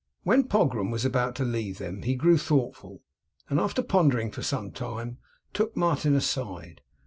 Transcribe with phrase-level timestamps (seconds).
[0.23, 3.03] When Pogram was about to leave them he grew thoughtful,
[3.51, 5.19] and after pondering for some time,
[5.53, 6.81] took Martin aside.